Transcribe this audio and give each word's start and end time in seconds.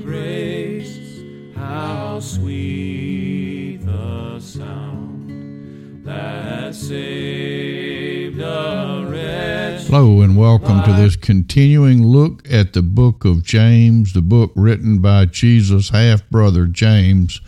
grace, 0.00 1.20
how 1.54 2.18
sweet 2.18 3.76
the 3.84 4.40
sound 4.40 6.02
that 6.02 6.74
saved 6.74 8.40
a 8.40 9.06
wretch. 9.06 9.82
Hello, 9.88 10.22
and 10.22 10.34
welcome 10.34 10.82
to 10.84 10.94
this 10.94 11.14
continuing 11.14 12.02
look 12.06 12.50
at 12.50 12.72
the 12.72 12.80
book 12.80 13.26
of 13.26 13.42
James, 13.42 14.14
the 14.14 14.22
book 14.22 14.52
written 14.56 15.00
by 15.00 15.26
Jesus' 15.26 15.90
half 15.90 16.26
brother 16.30 16.64
James. 16.66 17.42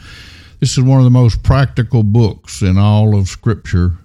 This 0.60 0.72
is 0.76 0.84
one 0.84 0.98
of 0.98 1.04
the 1.04 1.10
most 1.10 1.42
practical 1.42 2.02
books 2.02 2.60
in 2.60 2.76
all 2.76 3.18
of 3.18 3.28
Scripture. 3.28 3.96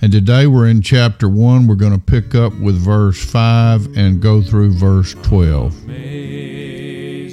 And 0.00 0.10
today 0.12 0.46
we're 0.46 0.66
in 0.68 0.82
chapter 0.82 1.28
1. 1.28 1.66
We're 1.66 1.74
going 1.74 1.92
to 1.92 1.98
pick 1.98 2.34
up 2.34 2.52
with 2.54 2.76
verse 2.76 3.24
5 3.24 3.96
and 3.96 4.20
go 4.20 4.42
through 4.42 4.72
verse 4.72 5.14
12. 5.22 5.84
Amazing 5.84 7.28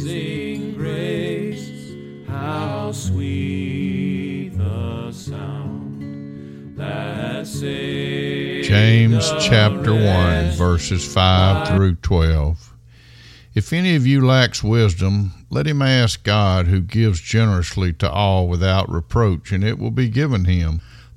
grace, 0.76 1.94
how 2.28 2.92
sweet 2.92 4.50
the 4.58 5.12
sound 5.12 6.78
that 6.78 7.48
saved 7.48 8.68
James 8.68 9.32
chapter 9.40 9.94
1, 9.94 10.52
verses 10.52 11.12
5 11.12 11.68
through 11.70 11.96
12. 11.96 12.76
If 13.56 13.74
any 13.74 13.96
of 13.96 14.06
you 14.06 14.24
lacks 14.24 14.64
wisdom, 14.64 15.34
let 15.50 15.66
him 15.66 15.82
ask 15.82 16.24
God, 16.24 16.68
who 16.68 16.80
gives 16.80 17.20
generously 17.20 17.94
to 17.94 18.08
all 18.10 18.48
without 18.48 18.88
reproach, 18.92 19.52
and 19.52 19.64
it 19.64 19.80
will 19.80 19.90
be 19.90 20.08
given 20.08 20.46
him. 20.46 20.82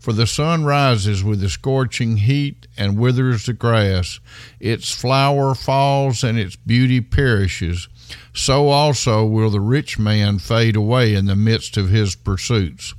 For 0.00 0.14
the 0.14 0.26
sun 0.26 0.64
rises 0.64 1.22
with 1.22 1.40
the 1.40 1.50
scorching 1.50 2.16
heat 2.16 2.66
and 2.74 2.98
withers 2.98 3.44
the 3.44 3.52
grass. 3.52 4.18
Its 4.58 4.94
flower 4.94 5.54
falls 5.54 6.24
and 6.24 6.38
its 6.38 6.56
beauty 6.56 7.02
perishes. 7.02 7.86
So 8.32 8.68
also 8.68 9.26
will 9.26 9.50
the 9.50 9.60
rich 9.60 9.98
man 9.98 10.38
fade 10.38 10.74
away 10.74 11.14
in 11.14 11.26
the 11.26 11.36
midst 11.36 11.76
of 11.76 11.90
his 11.90 12.16
pursuits. 12.16 12.94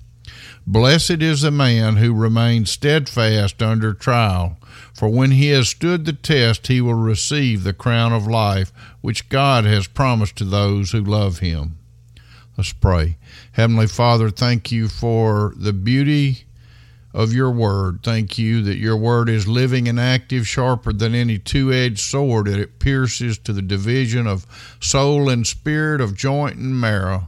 Blessed 0.67 1.23
is 1.23 1.41
the 1.41 1.49
man 1.49 1.95
who 1.95 2.13
remains 2.13 2.69
steadfast 2.69 3.63
under 3.63 3.95
trial, 3.95 4.57
for 4.93 5.09
when 5.09 5.31
he 5.31 5.47
has 5.47 5.69
stood 5.69 6.05
the 6.05 6.13
test, 6.13 6.67
he 6.67 6.81
will 6.81 6.93
receive 6.93 7.63
the 7.63 7.73
crown 7.73 8.13
of 8.13 8.27
life 8.27 8.71
which 9.01 9.27
God 9.27 9.65
has 9.65 9.87
promised 9.87 10.35
to 10.35 10.45
those 10.45 10.91
who 10.91 11.03
love 11.03 11.39
him. 11.39 11.79
Let's 12.57 12.73
pray. 12.73 13.17
Heavenly 13.53 13.87
Father, 13.87 14.29
thank 14.29 14.71
you 14.71 14.87
for 14.87 15.53
the 15.57 15.73
beauty 15.73 16.45
of 17.13 17.33
your 17.33 17.51
word. 17.51 17.99
Thank 18.03 18.37
you 18.37 18.61
that 18.63 18.77
your 18.77 18.97
word 18.97 19.29
is 19.29 19.47
living 19.47 19.87
and 19.87 19.99
active, 19.99 20.47
sharper 20.47 20.93
than 20.93 21.13
any 21.13 21.37
two 21.37 21.71
edged 21.71 21.99
sword, 21.99 22.47
that 22.47 22.59
it 22.59 22.79
pierces 22.79 23.37
to 23.39 23.53
the 23.53 23.61
division 23.61 24.27
of 24.27 24.45
soul 24.79 25.29
and 25.29 25.45
spirit, 25.45 26.01
of 26.01 26.15
joint 26.15 26.57
and 26.57 26.79
marrow, 26.79 27.27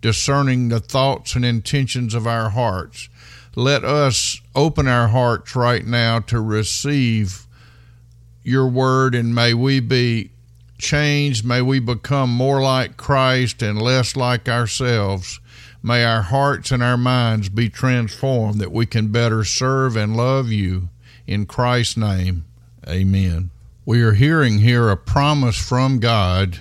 discerning 0.00 0.68
the 0.68 0.80
thoughts 0.80 1.34
and 1.34 1.44
intentions 1.44 2.14
of 2.14 2.26
our 2.26 2.50
hearts. 2.50 3.08
Let 3.56 3.84
us 3.84 4.40
open 4.54 4.88
our 4.88 5.08
hearts 5.08 5.54
right 5.56 5.84
now 5.84 6.20
to 6.20 6.40
receive 6.40 7.46
your 8.42 8.68
word, 8.68 9.14
and 9.14 9.34
may 9.34 9.54
we 9.54 9.80
be 9.80 10.30
changed. 10.78 11.44
May 11.44 11.62
we 11.62 11.78
become 11.78 12.30
more 12.30 12.62
like 12.62 12.96
Christ 12.96 13.62
and 13.62 13.80
less 13.80 14.16
like 14.16 14.48
ourselves. 14.48 15.40
May 15.82 16.04
our 16.04 16.22
hearts 16.22 16.70
and 16.70 16.82
our 16.82 16.98
minds 16.98 17.48
be 17.48 17.70
transformed 17.70 18.60
that 18.60 18.72
we 18.72 18.84
can 18.84 19.08
better 19.08 19.44
serve 19.44 19.96
and 19.96 20.16
love 20.16 20.50
you. 20.50 20.90
In 21.26 21.46
Christ's 21.46 21.96
name, 21.96 22.44
amen. 22.86 23.50
We 23.86 24.02
are 24.02 24.12
hearing 24.12 24.58
here 24.58 24.90
a 24.90 24.96
promise 24.96 25.56
from 25.56 25.98
God 25.98 26.60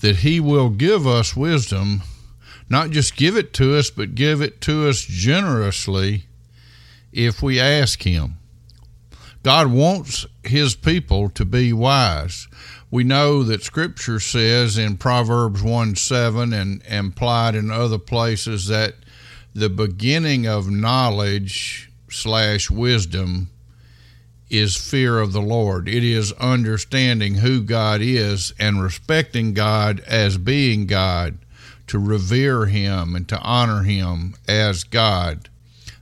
that 0.00 0.16
He 0.16 0.40
will 0.40 0.70
give 0.70 1.06
us 1.06 1.36
wisdom, 1.36 2.02
not 2.68 2.90
just 2.90 3.16
give 3.16 3.36
it 3.36 3.52
to 3.54 3.76
us, 3.76 3.90
but 3.90 4.16
give 4.16 4.40
it 4.40 4.60
to 4.62 4.88
us 4.88 5.02
generously 5.02 6.24
if 7.12 7.42
we 7.42 7.60
ask 7.60 8.02
Him. 8.02 8.38
God 9.44 9.68
wants 9.68 10.26
His 10.42 10.74
people 10.74 11.30
to 11.30 11.44
be 11.44 11.72
wise 11.72 12.48
we 12.90 13.04
know 13.04 13.42
that 13.42 13.62
scripture 13.62 14.20
says 14.20 14.78
in 14.78 14.96
Proverbs 14.96 15.62
1 15.62 15.96
7 15.96 16.52
and 16.52 16.82
implied 16.86 17.54
in 17.54 17.70
other 17.70 17.98
places 17.98 18.66
that 18.68 18.94
the 19.54 19.68
beginning 19.68 20.46
of 20.46 20.70
knowledge 20.70 21.90
slash 22.10 22.70
wisdom 22.70 23.50
is 24.48 24.76
fear 24.76 25.18
of 25.18 25.32
the 25.32 25.42
Lord. 25.42 25.88
It 25.88 26.02
is 26.02 26.32
understanding 26.34 27.34
who 27.34 27.60
God 27.62 28.00
is 28.00 28.54
and 28.58 28.82
respecting 28.82 29.52
God 29.52 30.00
as 30.06 30.38
being 30.38 30.86
God, 30.86 31.38
to 31.88 31.98
revere 31.98 32.66
Him 32.66 33.14
and 33.14 33.28
to 33.28 33.38
honor 33.40 33.82
Him 33.82 34.34
as 34.46 34.84
God. 34.84 35.48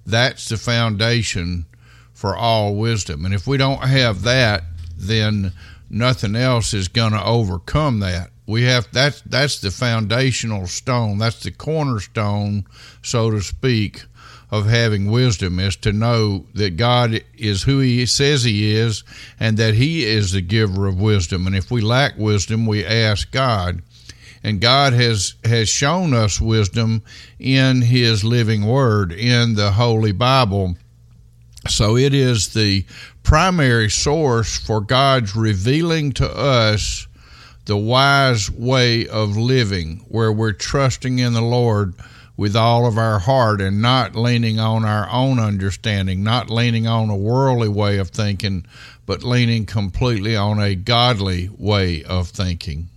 That's 0.04 0.48
the 0.48 0.56
foundation 0.56 1.66
for 2.12 2.36
all 2.36 2.76
wisdom. 2.76 3.24
And 3.24 3.34
if 3.34 3.47
we 3.47 3.56
don't 3.56 3.82
have 3.82 4.22
that, 4.22 4.62
then 4.97 5.53
nothing 5.88 6.36
else 6.36 6.74
is 6.74 6.88
going 6.88 7.12
to 7.12 7.24
overcome 7.24 8.00
that. 8.00 8.30
We 8.47 8.62
have 8.64 8.88
that's 8.92 9.22
that's 9.22 9.60
the 9.60 9.70
foundational 9.70 10.66
stone. 10.66 11.19
That's 11.19 11.42
the 11.42 11.50
cornerstone, 11.50 12.64
so 13.02 13.30
to 13.30 13.41
speak, 13.41 14.04
of 14.50 14.66
having 14.66 15.10
wisdom 15.10 15.58
is 15.58 15.76
to 15.76 15.92
know 15.92 16.47
that 16.54 16.76
God 16.76 17.20
is 17.36 17.64
who 17.64 17.80
He 17.80 18.06
says 18.06 18.44
He 18.44 18.76
is, 18.76 19.02
and 19.41 19.56
that 19.56 19.74
He 19.74 20.04
is 20.04 20.30
the 20.30 20.41
giver 20.41 20.86
of 20.86 21.00
wisdom. 21.00 21.47
And 21.47 21.56
if 21.56 21.70
we 21.70 21.80
lack 21.80 22.16
wisdom, 22.16 22.66
we 22.66 22.84
ask 22.84 23.30
God. 23.32 23.82
And 24.44 24.60
God 24.60 24.92
has 24.92 25.34
has 25.44 25.68
shown 25.68 26.14
us 26.14 26.41
wisdom 26.41 27.03
in 27.41 27.82
His 27.82 28.22
living 28.22 28.64
Word 28.64 29.10
in 29.10 29.54
the 29.54 29.72
Holy 29.72 30.12
Bible. 30.12 30.76
So 31.68 31.97
it 31.97 32.14
is 32.14 32.54
the 32.54 32.84
primary 33.26 33.91
source 33.91 34.56
for 34.56 34.81
God's 34.81 35.34
revealing 35.34 36.12
to 36.12 36.31
us 36.31 37.09
the 37.64 37.76
wise 37.76 38.48
way 38.48 39.09
of 39.09 39.37
living, 39.37 39.97
where 40.09 40.31
we're 40.31 40.53
trusting 40.53 41.19
in 41.19 41.32
the 41.32 41.42
Lord 41.42 41.94
with 42.36 42.54
all 42.54 42.86
of 42.86 42.97
our 42.97 43.19
heart 43.19 43.60
and 43.60 43.82
not 43.82 44.15
leaning 44.15 44.60
on 44.60 44.84
our 44.84 45.10
own 45.10 45.41
understanding, 45.41 46.22
not 46.22 46.50
leaning 46.50 46.86
on 46.86 47.10
a 47.10 47.16
worldly 47.16 47.69
way 47.69 47.98
of 47.98 48.10
thinking, 48.10 48.65
but 49.06 49.25
leaning 49.25 49.66
completely 49.66 50.36
on 50.36 50.60
a 50.60 50.76
godly 50.76 51.50
way 51.59 52.04
of 52.04 52.28
thinking. 52.28 52.88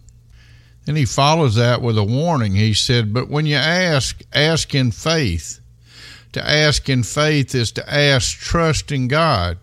And 0.86 0.96
he 0.96 1.06
follows 1.06 1.56
that 1.56 1.82
with 1.82 1.98
a 1.98 2.04
warning. 2.04 2.54
He 2.54 2.76
said, 2.76 3.16
But 3.16 3.30
when 3.30 3.48
you 3.48 3.56
ask, 3.56 4.22
ask 4.32 4.76
in 4.76 4.92
faith. 4.92 5.60
To 6.34 6.48
ask 6.48 6.88
in 6.88 7.02
faith 7.02 7.56
is 7.56 7.72
to 7.72 7.92
ask 7.92 8.38
trusting 8.38 9.08
God 9.08 9.58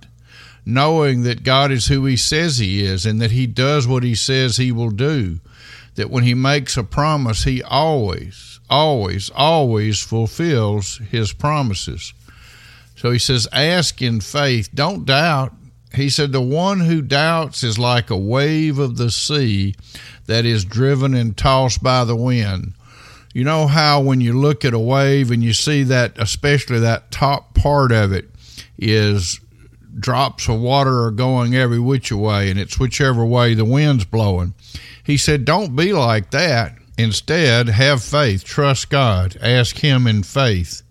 knowing 0.67 1.23
that 1.23 1.45
God 1.45 1.71
is 1.71 1.87
who 1.87 2.05
He 2.05 2.17
says 2.17 2.59
He 2.59 2.85
is 2.85 3.07
and 3.07 3.21
that 3.23 3.31
He 3.31 3.47
does 3.47 3.87
what 3.87 4.03
He 4.03 4.17
says 4.17 4.57
He 4.57 4.73
will 4.73 4.91
do. 4.91 5.39
That 5.95 6.11
when 6.11 6.25
He 6.25 6.35
makes 6.35 6.77
a 6.77 6.83
promise, 6.83 7.45
He 7.45 7.63
always, 7.63 8.61
always, 8.69 9.31
always 9.31 10.03
fulfills 10.03 10.99
His 11.11 11.33
promises. 11.33 12.13
So 12.97 13.13
He 13.13 13.19
says, 13.19 13.49
ask 13.53 14.03
in 14.03 14.21
faith, 14.21 14.69
don't 14.75 15.07
doubt. 15.07 15.55
He 15.95 16.11
said, 16.11 16.33
the 16.33 16.43
one 16.43 16.81
who 16.81 17.01
doubts 17.01 17.63
is 17.63 17.79
like 17.79 18.11
a 18.11 18.17
wave 18.17 18.79
of 18.79 18.99
the 18.99 19.11
sea 19.11 19.77
that 20.27 20.45
is 20.45 20.65
driven 20.65 21.15
and 21.15 21.35
tossed 21.35 21.83
by 21.83 22.05
the 22.05 22.17
wind. 22.17 22.75
You 23.33 23.45
know 23.45 23.67
how 23.67 24.01
when 24.01 24.21
you 24.21 24.39
look 24.39 24.65
at 24.65 24.75
a 24.75 24.79
wave 24.79 25.31
and 25.31 25.45
you 25.45 25.53
see 25.53 25.85
that, 25.85 26.19
especially 26.19 26.81
that 26.81 27.11
top 27.11 27.55
part 27.55 27.93
of 27.93 28.13
it, 28.13 28.29
is 28.79 29.41
drops 30.01 30.49
of 30.49 30.61
water 30.61 31.05
are 31.05 31.11
going 31.11 31.55
every 31.55 31.79
which 31.79 32.13
way, 32.13 32.51
and 32.51 32.59
it's 32.59 32.79
whichever 32.79 33.25
way 33.25 33.55
the 33.55 33.65
wind's 33.65 34.05
blowing. 34.05 34.55
He 35.05 35.17
said, 35.17 35.45
Don't 35.45 35.77
be 35.77 35.93
like 35.93 36.31
that. 36.31 36.77
Instead, 36.99 37.69
have 37.69 38.03
faith, 38.03 38.45
trust 38.45 38.89
God, 38.89 39.37
ask 39.43 39.77
Him 39.79 40.07
in 40.07 40.23
faith. 40.23 40.83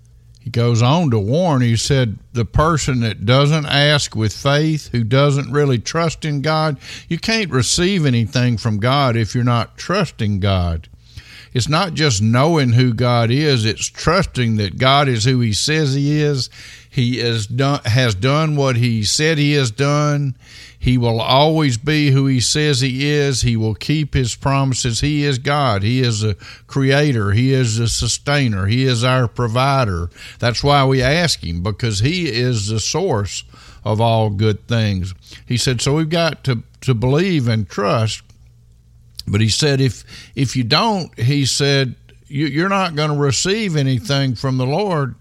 He 0.46 0.52
goes 0.52 0.84
on 0.84 1.10
to 1.10 1.18
warn, 1.18 1.64
he 1.64 1.76
said, 1.76 2.20
the 2.34 2.46
person 2.46 3.00
that 3.00 3.26
doesn't 3.26 3.66
ask 3.66 4.16
with 4.16 4.32
faith, 4.32 4.90
who 4.92 5.04
doesn't 5.04 5.52
really 5.52 5.80
trust 5.80 6.24
in 6.24 6.44
God, 6.44 6.78
you 7.10 7.18
can't 7.18 7.50
receive 7.50 8.06
anything 8.06 8.58
from 8.58 8.78
God 8.78 9.16
if 9.16 9.34
you're 9.34 9.44
not 9.44 9.76
trusting 9.76 10.40
God. 10.42 10.88
It's 11.52 11.68
not 11.68 11.96
just 11.96 12.22
knowing 12.22 12.74
who 12.74 12.94
God 12.94 13.32
is, 13.32 13.66
it's 13.66 13.88
trusting 13.88 14.58
that 14.58 14.78
God 14.78 15.08
is 15.08 15.24
who 15.24 15.40
he 15.40 15.52
says 15.52 15.96
he 15.96 16.22
is. 16.22 16.52
He 16.96 17.22
done, 17.48 17.82
has 17.84 18.16
done 18.16 18.56
what 18.56 18.78
he 18.78 19.04
said 19.04 19.38
he 19.38 19.52
has 19.54 19.70
done. 19.70 20.38
He 20.80 20.98
will 20.98 21.20
always 21.20 21.78
be 21.78 22.12
who 22.12 22.26
he 22.26 22.40
says 22.40 22.80
he 22.80 23.10
is. 23.10 23.42
He 23.42 23.58
will 23.58 23.76
keep 23.76 24.14
his 24.14 24.34
promises. 24.34 25.02
He 25.02 25.26
is 25.26 25.38
God. 25.38 25.84
He 25.84 26.00
is 26.00 26.24
a 26.24 26.36
creator. 26.68 27.32
He 27.32 27.52
is 27.52 27.80
a 27.80 27.90
sustainer. 27.90 28.68
He 28.68 28.86
is 28.86 29.04
our 29.04 29.28
provider. 29.28 30.10
That's 30.40 30.64
why 30.64 30.86
we 30.86 31.02
ask 31.02 31.44
him 31.44 31.62
because 31.62 32.00
he 32.00 32.30
is 32.30 32.70
the 32.70 32.80
source 32.80 33.44
of 33.84 34.00
all 34.00 34.30
good 34.30 34.66
things. 34.68 35.14
He 35.46 35.58
said, 35.58 35.82
so 35.82 35.96
we've 35.96 36.10
got 36.10 36.46
to, 36.46 36.64
to 36.82 36.94
believe 36.94 37.50
and 37.50 37.68
trust 37.68 38.24
but 39.28 39.42
he 39.42 39.50
said, 39.50 39.82
if 39.82 40.04
if 40.36 40.56
you 40.56 40.64
don't, 40.64 41.18
he 41.20 41.46
said, 41.46 41.96
you, 42.28 42.66
are 42.66 42.70
not 42.70 42.96
going 42.96 43.10
to 43.10 43.18
receive 43.18 43.76
anything 43.76 44.36
from 44.36 44.58
the 44.58 44.66
Lord, 44.66 45.16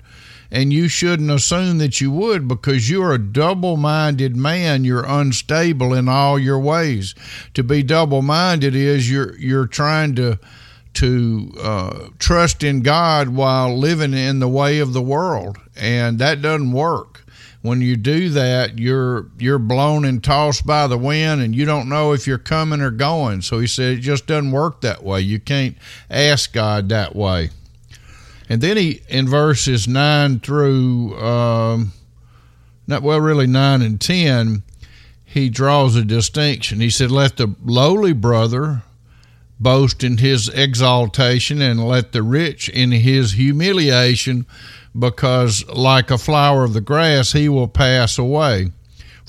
and 0.54 0.72
you 0.72 0.86
shouldn't 0.86 1.30
assume 1.30 1.78
that 1.78 2.00
you 2.00 2.12
would 2.12 2.46
because 2.46 2.88
you're 2.88 3.12
a 3.12 3.18
double-minded 3.18 4.36
man. 4.36 4.84
You're 4.84 5.04
unstable 5.04 5.92
in 5.92 6.08
all 6.08 6.38
your 6.38 6.60
ways. 6.60 7.14
To 7.54 7.64
be 7.64 7.82
double-minded 7.82 8.74
is 8.74 9.10
you're 9.10 9.36
you're 9.36 9.66
trying 9.66 10.14
to 10.14 10.38
to 10.94 11.52
uh, 11.60 12.08
trust 12.20 12.62
in 12.62 12.82
God 12.82 13.30
while 13.30 13.76
living 13.76 14.14
in 14.14 14.38
the 14.38 14.48
way 14.48 14.78
of 14.78 14.92
the 14.92 15.02
world, 15.02 15.58
and 15.76 16.20
that 16.20 16.40
doesn't 16.40 16.70
work 16.70 17.24
when 17.64 17.80
you 17.80 17.96
do 17.96 18.28
that, 18.28 18.78
you're 18.78 19.30
you're 19.38 19.58
blown 19.58 20.04
and 20.04 20.22
tossed 20.22 20.66
by 20.66 20.86
the 20.86 20.98
wind, 20.98 21.40
and 21.40 21.56
you 21.56 21.64
don't 21.64 21.88
know 21.88 22.12
if 22.12 22.26
you're 22.26 22.36
coming 22.36 22.82
or 22.82 22.90
going. 22.90 23.40
So 23.40 23.58
he 23.58 23.66
said 23.66 23.96
it 23.96 24.00
just 24.00 24.26
doesn't 24.26 24.52
work 24.52 24.82
that 24.82 25.02
way. 25.02 25.22
You 25.22 25.40
can't 25.40 25.74
ask 26.10 26.52
God 26.52 26.90
that 26.90 27.16
way. 27.16 27.48
And 28.54 28.62
then 28.62 28.76
he 28.76 29.00
in 29.08 29.26
verses 29.26 29.88
nine 29.88 30.38
through 30.38 31.18
um, 31.18 31.92
not 32.86 33.02
well, 33.02 33.20
really 33.20 33.48
nine 33.48 33.82
and 33.82 34.00
ten, 34.00 34.62
he 35.24 35.48
draws 35.48 35.96
a 35.96 36.04
distinction. 36.04 36.78
He 36.78 36.88
said, 36.88 37.10
"Let 37.10 37.36
the 37.36 37.56
lowly 37.64 38.12
brother." 38.12 38.84
boast 39.58 40.02
in 40.04 40.18
his 40.18 40.48
exaltation 40.50 41.62
and 41.62 41.88
let 41.88 42.12
the 42.12 42.22
rich 42.22 42.68
in 42.68 42.90
his 42.90 43.32
humiliation 43.32 44.44
because 44.98 45.66
like 45.68 46.10
a 46.10 46.18
flower 46.18 46.64
of 46.64 46.74
the 46.74 46.80
grass 46.80 47.32
he 47.32 47.48
will 47.48 47.68
pass 47.68 48.18
away. 48.18 48.70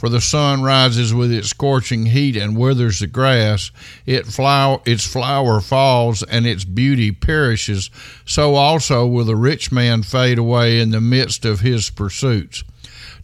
For 0.05 0.09
the 0.09 0.21
sun 0.21 0.61
rises 0.61 1.15
with 1.15 1.31
its 1.31 1.49
scorching 1.49 2.05
heat 2.05 2.35
and 2.37 2.55
withers 2.55 2.99
the 2.99 3.07
grass. 3.07 3.71
It 4.05 4.27
its 4.37 5.07
flower 5.07 5.59
falls 5.59 6.21
and 6.21 6.45
its 6.45 6.63
beauty 6.63 7.11
perishes. 7.11 7.89
So 8.23 8.53
also 8.53 9.07
will 9.07 9.25
the 9.25 9.35
rich 9.35 9.71
man 9.71 10.03
fade 10.03 10.37
away 10.37 10.79
in 10.79 10.91
the 10.91 11.01
midst 11.01 11.43
of 11.43 11.61
his 11.61 11.89
pursuits. 11.89 12.63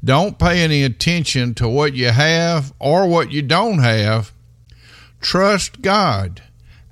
Don't 0.03 0.39
pay 0.39 0.63
any 0.63 0.81
attention 0.81 1.53
to 1.53 1.69
what 1.69 1.93
you 1.93 2.09
have 2.09 2.73
or 2.79 3.05
what 3.05 3.31
you 3.31 3.43
don't 3.43 3.77
have. 3.77 4.33
Trust 5.19 5.83
God 5.83 6.41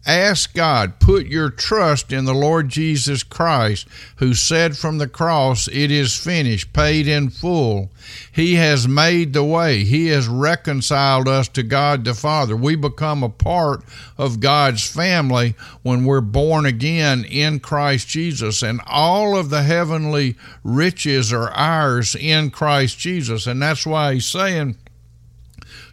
Ask 0.05 0.53
God, 0.53 0.99
put 0.99 1.27
your 1.27 1.49
trust 1.49 2.13
in 2.13 2.23
the 2.23 2.33
Lord 2.33 2.69
Jesus 2.69 3.21
Christ, 3.21 3.85
who 4.15 4.33
said 4.33 4.77
from 4.77 4.97
the 4.97 5.09
cross, 5.09 5.67
It 5.67 5.91
is 5.91 6.15
finished, 6.15 6.71
paid 6.71 7.05
in 7.05 7.29
full. 7.29 7.91
He 8.31 8.55
has 8.55 8.87
made 8.87 9.33
the 9.33 9.43
way, 9.43 9.83
He 9.83 10.07
has 10.07 10.27
reconciled 10.27 11.27
us 11.27 11.49
to 11.49 11.63
God 11.63 12.05
the 12.05 12.13
Father. 12.13 12.55
We 12.55 12.75
become 12.75 13.23
a 13.23 13.29
part 13.29 13.83
of 14.17 14.39
God's 14.39 14.87
family 14.89 15.55
when 15.83 16.05
we're 16.05 16.21
born 16.21 16.65
again 16.65 17.25
in 17.25 17.59
Christ 17.59 18.07
Jesus, 18.07 18.63
and 18.63 18.79
all 18.87 19.37
of 19.37 19.49
the 19.49 19.63
heavenly 19.63 20.37
riches 20.63 21.33
are 21.33 21.51
ours 21.51 22.15
in 22.15 22.51
Christ 22.51 22.97
Jesus. 22.97 23.45
And 23.45 23.61
that's 23.61 23.85
why 23.85 24.13
He's 24.13 24.25
saying, 24.25 24.77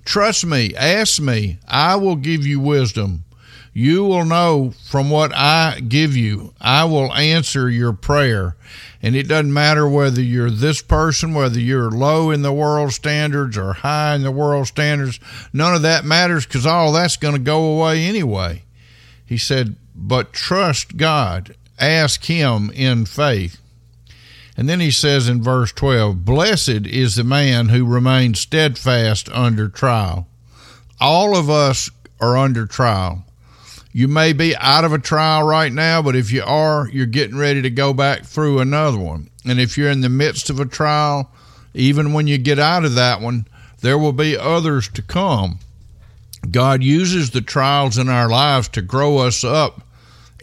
Trust 0.05 0.47
me, 0.47 0.73
ask 0.76 1.20
me, 1.20 1.58
I 1.67 1.97
will 1.97 2.14
give 2.14 2.47
you 2.47 2.61
wisdom 2.61 3.25
you 3.76 4.06
will 4.06 4.25
know 4.25 4.73
from 4.84 5.11
what 5.11 5.34
I 5.34 5.81
give 5.87 6.17
you. 6.17 6.55
I 6.58 6.87
will 6.87 7.12
answer 7.12 7.69
your 7.69 7.93
prayer. 7.93 8.56
And 9.02 9.14
it 9.14 9.28
doesn't 9.28 9.52
matter 9.52 9.87
whether 9.87 10.23
you're 10.23 10.49
this 10.49 10.81
person, 10.81 11.34
whether 11.34 11.61
you're 11.61 11.90
low 11.90 12.31
in 12.31 12.40
the 12.40 12.55
world 12.55 12.94
standards 12.94 13.58
or 13.58 13.75
high 13.75 14.14
in 14.14 14.23
the 14.23 14.31
world 14.31 14.69
standards. 14.69 15.20
None 15.52 15.75
of 15.75 15.82
that 15.82 16.06
matters 16.06 16.46
because 16.46 16.64
all 16.64 16.90
that's 16.90 17.19
going 17.19 17.34
to 17.34 17.38
go 17.38 17.76
away 17.76 18.06
anyway. 18.06 18.62
He 19.26 19.37
said, 19.37 19.76
but 19.94 20.32
trust 20.32 20.96
God, 20.96 21.55
ask 21.79 22.25
Him 22.25 22.70
in 22.70 23.05
faith. 23.05 23.61
And 24.56 24.70
then 24.70 24.81
he 24.81 24.90
says 24.90 25.29
in 25.29 25.43
verse 25.43 25.70
12, 25.72 26.25
Blessed 26.25 26.87
is 26.87 27.17
the 27.17 27.25
man 27.25 27.69
who 27.69 27.84
remains 27.84 28.40
steadfast 28.40 29.29
under 29.32 29.69
trial. 29.69 30.29
All 30.99 31.37
of 31.37 31.50
us 31.50 31.90
are 32.22 32.38
under 32.38 32.64
trial. 32.64 33.25
You 33.96 34.08
may 34.08 34.34
be 34.34 34.54
out 34.56 34.84
of 34.84 34.93
a 34.93 34.98
trial 34.98 35.44
right 35.44 35.72
now, 35.72 36.02
but 36.02 36.14
if 36.14 36.31
you 36.31 36.43
are, 36.44 36.87
you're 36.93 37.06
getting 37.06 37.38
ready 37.38 37.62
to 37.62 37.70
go 37.70 37.94
back 37.94 38.26
through 38.26 38.58
another 38.58 38.98
one. 38.98 39.31
And 39.46 39.58
if 39.58 39.78
you're 39.78 39.88
in 39.88 40.02
the 40.02 40.10
midst 40.10 40.50
of 40.50 40.60
a 40.60 40.66
trial, 40.66 41.31
even 41.72 42.12
when 42.12 42.26
you 42.26 42.37
get 42.37 42.58
out 42.58 42.84
of 42.84 42.94
that 42.96 43.22
one, 43.22 43.46
there 43.81 43.96
will 43.96 44.12
be 44.12 44.37
others 44.37 44.90
to 44.90 45.00
come. 45.00 45.60
God 46.50 46.82
uses 46.82 47.31
the 47.31 47.40
trials 47.40 47.96
in 47.96 48.10
our 48.10 48.28
lives 48.28 48.69
to 48.69 48.82
grow 48.82 49.16
us 49.16 49.43
up 49.43 49.81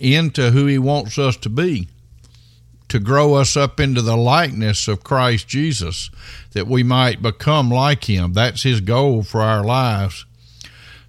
into 0.02 0.50
who 0.50 0.66
He 0.66 0.80
wants 0.80 1.20
us 1.20 1.38
to 1.38 1.50
be, 1.50 1.90
to 2.90 2.98
grow 2.98 3.36
us 3.36 3.56
up 3.56 3.80
into 3.80 4.02
the 4.02 4.18
likeness 4.18 4.88
of 4.88 5.04
Christ 5.04 5.48
Jesus, 5.48 6.10
that 6.54 6.66
we 6.66 6.82
might 6.82 7.22
become 7.22 7.70
like 7.70 8.06
Him. 8.06 8.34
That's 8.34 8.64
His 8.64 8.82
goal 8.82 9.22
for 9.22 9.42
our 9.42 9.64
lives. 9.64 10.26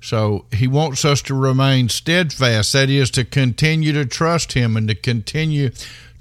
So 0.04 0.44
he 0.52 0.68
wants 0.68 1.02
us 1.06 1.22
to 1.22 1.34
remain 1.34 1.88
steadfast, 1.88 2.74
that 2.74 2.90
is, 2.90 3.10
to 3.12 3.24
continue 3.24 3.94
to 3.94 4.04
trust 4.04 4.52
him 4.52 4.76
and 4.76 4.86
to 4.88 4.94
continue 4.94 5.70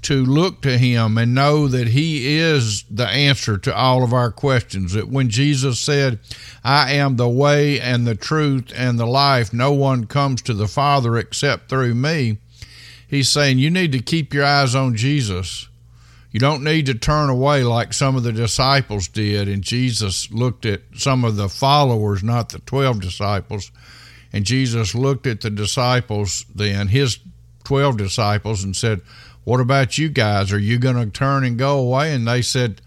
to 0.00 0.24
look 0.24 0.62
to 0.62 0.78
him 0.78 1.18
and 1.18 1.34
know 1.34 1.68
that 1.68 1.88
he 1.88 2.38
is 2.38 2.84
the 2.84 3.06
answer 3.06 3.58
to 3.58 3.76
all 3.76 4.02
of 4.02 4.14
our 4.14 4.30
questions. 4.30 4.94
That 4.94 5.08
when 5.08 5.28
Jesus 5.28 5.80
said, 5.80 6.18
I 6.64 6.94
am 6.94 7.16
the 7.16 7.28
way 7.28 7.78
and 7.78 8.06
the 8.06 8.14
truth 8.14 8.72
and 8.74 8.98
the 8.98 9.04
life, 9.04 9.52
no 9.52 9.72
one 9.72 10.06
comes 10.06 10.40
to 10.42 10.54
the 10.54 10.66
Father 10.66 11.18
except 11.18 11.68
through 11.68 11.94
me, 11.94 12.38
he's 13.06 13.28
saying 13.28 13.58
you 13.58 13.70
need 13.70 13.92
to 13.92 13.98
keep 14.00 14.32
your 14.32 14.46
eyes 14.46 14.74
on 14.74 14.96
Jesus. 14.96 15.68
You 16.34 16.40
don't 16.40 16.64
need 16.64 16.86
to 16.86 16.94
turn 16.94 17.30
away 17.30 17.62
like 17.62 17.92
some 17.92 18.16
of 18.16 18.24
the 18.24 18.32
disciples 18.32 19.06
did. 19.06 19.46
And 19.46 19.62
Jesus 19.62 20.32
looked 20.32 20.66
at 20.66 20.80
some 20.96 21.24
of 21.24 21.36
the 21.36 21.48
followers, 21.48 22.24
not 22.24 22.48
the 22.48 22.58
12 22.58 23.00
disciples. 23.00 23.70
And 24.32 24.44
Jesus 24.44 24.96
looked 24.96 25.28
at 25.28 25.42
the 25.42 25.50
disciples 25.50 26.44
then, 26.52 26.88
his 26.88 27.20
12 27.62 27.98
disciples, 27.98 28.64
and 28.64 28.74
said, 28.74 29.00
What 29.44 29.60
about 29.60 29.96
you 29.96 30.08
guys? 30.08 30.52
Are 30.52 30.58
you 30.58 30.80
going 30.80 30.96
to 30.96 31.06
turn 31.06 31.44
and 31.44 31.56
go 31.56 31.78
away? 31.78 32.12
And 32.12 32.26
they 32.26 32.42
said, 32.42 32.80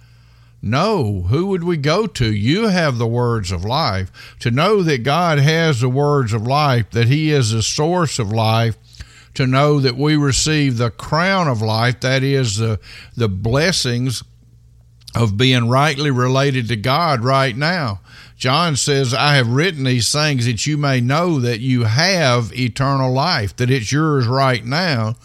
no, 0.61 1.21
who 1.29 1.45
would 1.47 1.63
we 1.63 1.77
go 1.77 2.07
to? 2.07 2.33
You 2.33 2.67
have 2.67 2.97
the 2.97 3.07
words 3.07 3.51
of 3.51 3.63
life. 3.63 4.35
To 4.39 4.51
know 4.51 4.81
that 4.81 5.03
God 5.03 5.37
has 5.37 5.79
the 5.79 5.87
words 5.87 6.33
of 6.33 6.47
life, 6.47 6.89
that 6.91 7.07
He 7.07 7.31
is 7.31 7.51
the 7.51 7.61
source 7.61 8.17
of 8.17 8.31
life, 8.31 8.75
to 9.37 9.47
know 9.47 9.79
that 9.79 9.95
we 9.95 10.15
receive 10.15 10.77
the 10.77 10.91
crown 10.91 11.47
of 11.47 11.61
life, 11.61 12.01
that 12.01 12.23
is, 12.23 12.57
the, 12.57 12.79
the 13.15 13.29
blessings 13.29 14.23
of 15.15 15.37
being 15.37 15.69
rightly 15.69 16.11
related 16.11 16.67
to 16.67 16.75
God 16.75 17.23
right 17.23 17.55
now. 17.55 18.01
John 18.35 18.75
says, 18.75 19.13
I 19.13 19.35
have 19.35 19.47
written 19.47 19.83
these 19.83 20.11
things 20.11 20.45
that 20.45 20.67
you 20.67 20.77
may 20.77 21.01
know 21.01 21.39
that 21.39 21.59
you 21.59 21.85
have 21.85 22.51
eternal 22.53 23.11
life, 23.11 23.55
that 23.55 23.71
it's 23.71 23.91
yours 23.91 24.27
right 24.27 24.63
now. 24.63 25.15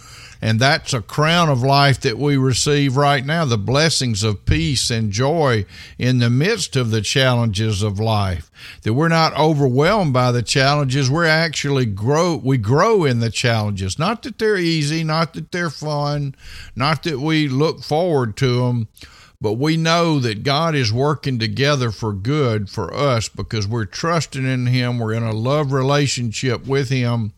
And 0.44 0.58
that's 0.58 0.92
a 0.92 1.00
crown 1.00 1.48
of 1.48 1.62
life 1.62 2.00
that 2.00 2.18
we 2.18 2.36
receive 2.36 2.96
right 2.96 3.24
now 3.24 3.44
the 3.44 3.56
blessings 3.56 4.24
of 4.24 4.44
peace 4.44 4.90
and 4.90 5.12
joy 5.12 5.64
in 5.98 6.18
the 6.18 6.28
midst 6.28 6.74
of 6.74 6.90
the 6.90 7.00
challenges 7.00 7.80
of 7.80 8.00
life. 8.00 8.50
That 8.82 8.94
we're 8.94 9.06
not 9.06 9.38
overwhelmed 9.38 10.12
by 10.12 10.32
the 10.32 10.42
challenges, 10.42 11.08
we're 11.08 11.26
actually 11.26 11.86
grow, 11.86 12.34
we 12.34 12.58
grow 12.58 13.04
in 13.04 13.20
the 13.20 13.30
challenges. 13.30 14.00
Not 14.00 14.24
that 14.24 14.40
they're 14.40 14.56
easy, 14.56 15.04
not 15.04 15.34
that 15.34 15.52
they're 15.52 15.70
fun, 15.70 16.34
not 16.74 17.04
that 17.04 17.20
we 17.20 17.46
look 17.46 17.84
forward 17.84 18.36
to 18.38 18.62
them, 18.62 18.88
but 19.40 19.54
we 19.54 19.76
know 19.76 20.18
that 20.18 20.42
God 20.42 20.74
is 20.74 20.92
working 20.92 21.38
together 21.38 21.92
for 21.92 22.12
good 22.12 22.68
for 22.68 22.92
us 22.92 23.28
because 23.28 23.68
we're 23.68 23.84
trusting 23.84 24.44
in 24.44 24.66
Him. 24.66 24.98
We're 24.98 25.12
in 25.12 25.22
a 25.22 25.32
love 25.32 25.72
relationship 25.72 26.66
with 26.66 26.88
Him 26.88 27.32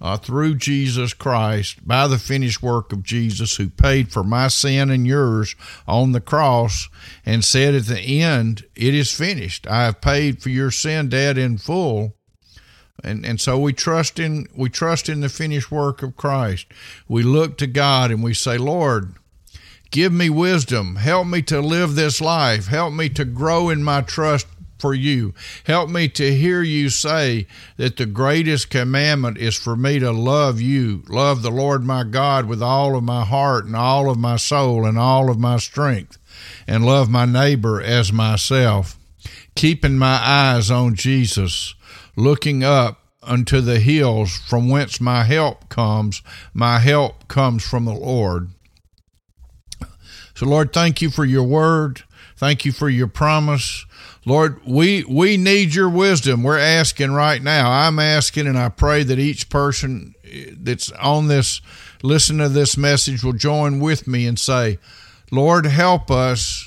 uh, 0.00 0.16
through 0.16 0.54
Jesus 0.54 1.12
Christ 1.12 1.86
by 1.86 2.06
the 2.06 2.18
finished 2.18 2.62
work 2.62 2.92
of 2.92 3.02
Jesus, 3.02 3.56
who 3.56 3.68
paid 3.68 4.10
for 4.10 4.24
my 4.24 4.48
sin 4.48 4.90
and 4.90 5.06
yours 5.06 5.54
on 5.86 6.12
the 6.12 6.20
cross 6.20 6.88
and 7.26 7.44
said 7.44 7.74
at 7.74 7.86
the 7.86 8.22
end, 8.22 8.64
It 8.74 8.94
is 8.94 9.12
finished. 9.12 9.66
I 9.66 9.84
have 9.84 10.00
paid 10.00 10.42
for 10.42 10.48
your 10.48 10.70
sin 10.70 11.10
debt 11.10 11.36
in 11.36 11.58
full. 11.58 12.14
And 13.02 13.24
and 13.24 13.40
so 13.40 13.58
we 13.58 13.72
trust 13.72 14.18
in 14.18 14.46
we 14.54 14.68
trust 14.68 15.08
in 15.08 15.20
the 15.20 15.28
finished 15.28 15.70
work 15.70 16.02
of 16.02 16.16
Christ. 16.16 16.66
We 17.08 17.22
look 17.22 17.56
to 17.58 17.66
God 17.66 18.10
and 18.10 18.22
we 18.22 18.34
say, 18.34 18.58
Lord, 18.58 19.14
give 19.90 20.12
me 20.12 20.28
wisdom. 20.28 20.96
Help 20.96 21.26
me 21.26 21.40
to 21.42 21.60
live 21.60 21.94
this 21.94 22.20
life. 22.20 22.66
Help 22.66 22.92
me 22.92 23.08
to 23.10 23.24
grow 23.24 23.70
in 23.70 23.82
my 23.82 24.02
trust 24.02 24.46
for 24.80 24.94
you. 24.94 25.34
Help 25.64 25.90
me 25.90 26.08
to 26.08 26.34
hear 26.34 26.62
you 26.62 26.88
say 26.88 27.46
that 27.76 27.96
the 27.96 28.06
greatest 28.06 28.70
commandment 28.70 29.38
is 29.38 29.56
for 29.56 29.76
me 29.76 29.98
to 29.98 30.10
love 30.10 30.60
you, 30.60 31.02
love 31.08 31.42
the 31.42 31.50
Lord 31.50 31.84
my 31.84 32.04
God 32.04 32.46
with 32.46 32.62
all 32.62 32.96
of 32.96 33.04
my 33.04 33.24
heart 33.24 33.66
and 33.66 33.76
all 33.76 34.10
of 34.10 34.18
my 34.18 34.36
soul 34.36 34.86
and 34.86 34.98
all 34.98 35.30
of 35.30 35.38
my 35.38 35.58
strength, 35.58 36.18
and 36.66 36.84
love 36.84 37.10
my 37.10 37.24
neighbor 37.24 37.80
as 37.80 38.12
myself. 38.12 38.96
Keeping 39.54 39.98
my 39.98 40.20
eyes 40.22 40.70
on 40.70 40.94
Jesus, 40.94 41.74
looking 42.16 42.64
up 42.64 43.00
unto 43.22 43.60
the 43.60 43.80
hills 43.80 44.38
from 44.38 44.68
whence 44.68 45.00
my 45.00 45.24
help 45.24 45.68
comes. 45.68 46.22
My 46.54 46.78
help 46.78 47.28
comes 47.28 47.64
from 47.64 47.84
the 47.84 47.94
Lord. 47.94 48.50
So, 50.34 50.46
Lord, 50.46 50.72
thank 50.72 51.02
you 51.02 51.10
for 51.10 51.24
your 51.24 51.44
word. 51.44 52.02
Thank 52.40 52.64
you 52.64 52.72
for 52.72 52.88
your 52.88 53.06
promise. 53.06 53.84
Lord, 54.24 54.62
we 54.66 55.04
we 55.04 55.36
need 55.36 55.74
your 55.74 55.90
wisdom. 55.90 56.42
We're 56.42 56.58
asking 56.58 57.12
right 57.12 57.42
now. 57.42 57.70
I'm 57.70 57.98
asking 57.98 58.46
and 58.46 58.56
I 58.56 58.70
pray 58.70 59.02
that 59.02 59.18
each 59.18 59.50
person 59.50 60.14
eh, 60.24 60.52
that's 60.56 60.90
on 60.92 61.28
this 61.28 61.60
listen 62.02 62.38
to 62.38 62.48
this 62.48 62.78
message 62.78 63.22
will 63.22 63.34
join 63.34 63.78
with 63.78 64.08
me 64.08 64.26
and 64.26 64.38
say, 64.38 64.78
"Lord, 65.30 65.66
help 65.66 66.10
us. 66.10 66.64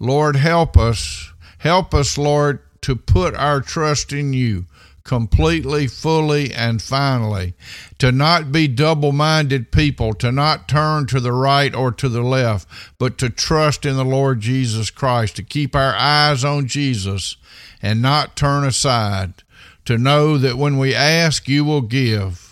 Lord, 0.00 0.36
help 0.36 0.78
us. 0.78 1.30
Help 1.58 1.92
us, 1.92 2.16
Lord, 2.16 2.60
to 2.80 2.96
put 2.96 3.34
our 3.34 3.60
trust 3.60 4.14
in 4.14 4.32
you 4.32 4.64
completely, 5.04 5.86
fully, 5.86 6.52
and 6.52 6.80
finally. 6.80 7.54
To 7.98 8.12
not 8.12 8.52
be 8.52 8.68
double 8.68 9.12
minded 9.12 9.72
people, 9.72 10.12
to 10.14 10.30
not 10.30 10.68
turn 10.68 11.06
to 11.06 11.20
the 11.20 11.32
right 11.32 11.74
or 11.74 11.92
to 11.92 12.08
the 12.08 12.22
left, 12.22 12.68
but 12.98 13.18
to 13.18 13.30
trust 13.30 13.84
in 13.84 13.96
the 13.96 14.04
Lord 14.04 14.40
Jesus 14.40 14.90
Christ, 14.90 15.36
to 15.36 15.42
keep 15.42 15.74
our 15.74 15.94
eyes 15.94 16.44
on 16.44 16.66
Jesus 16.66 17.36
and 17.80 18.00
not 18.00 18.36
turn 18.36 18.64
aside, 18.64 19.42
to 19.84 19.98
know 19.98 20.38
that 20.38 20.56
when 20.56 20.78
we 20.78 20.94
ask, 20.94 21.48
you 21.48 21.64
will 21.64 21.82
give. 21.82 22.48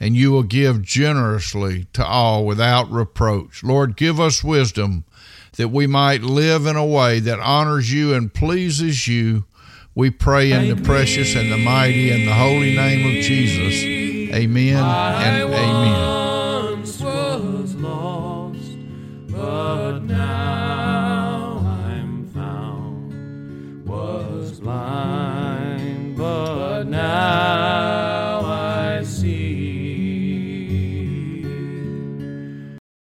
And 0.00 0.16
you 0.16 0.30
will 0.30 0.44
give 0.44 0.82
generously 0.82 1.86
to 1.92 2.06
all 2.06 2.46
without 2.46 2.88
reproach. 2.88 3.64
Lord, 3.64 3.96
give 3.96 4.20
us 4.20 4.44
wisdom 4.44 5.04
that 5.56 5.68
we 5.68 5.88
might 5.88 6.22
live 6.22 6.66
in 6.66 6.76
a 6.76 6.86
way 6.86 7.18
that 7.18 7.40
honors 7.40 7.92
you 7.92 8.14
and 8.14 8.32
pleases 8.32 9.08
you 9.08 9.44
we 9.98 10.10
pray 10.10 10.52
in 10.52 10.68
the 10.68 10.80
precious 10.84 11.34
and 11.34 11.50
the 11.50 11.56
mighty 11.56 12.12
and 12.12 12.28
the 12.28 12.32
holy 12.32 12.76
name 12.76 13.04
of 13.04 13.24
Jesus. 13.24 13.82
Amen 14.32 14.76
and 14.76 15.52
amen. 15.52 16.27